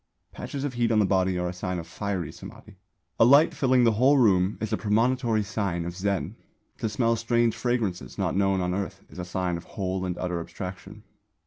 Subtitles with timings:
[0.31, 2.73] Patches of heat on the body are a sign of Fiery Samādhi.
[3.19, 6.35] A light filling the whole room is a premonitory sign of Zen;
[6.79, 10.39] to smell strange fragrances not known on earth is a sign of whole and utter
[10.39, 11.03] Abstraction.